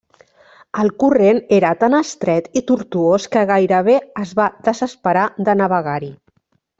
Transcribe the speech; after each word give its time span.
El 0.83 0.87
corrent 1.03 1.41
era 1.57 1.73
tan 1.83 1.97
estret 1.97 2.49
i 2.61 2.65
tortuós 2.71 3.27
que 3.35 3.43
gairebé 3.53 3.99
es 4.25 4.33
va 4.43 4.49
desesperar 4.69 5.27
de 5.51 5.57
navegar-hi. 5.65 6.11